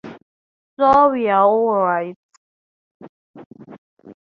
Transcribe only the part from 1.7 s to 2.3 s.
right.